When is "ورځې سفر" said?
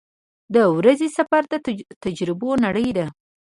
0.77-1.41